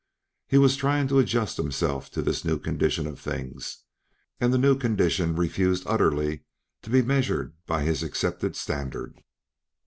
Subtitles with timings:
[0.47, 3.83] He was trying to adjust himself to this new condition of things,
[4.39, 6.41] and the new condition refused utterly
[6.81, 9.21] to be measured by his accepted standard.